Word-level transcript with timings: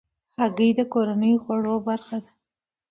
هګۍ 0.39 0.69
د 0.79 0.81
کورنیو 0.93 1.41
خوړو 1.43 1.75
برخه 1.87 2.17
ده. 2.23 2.31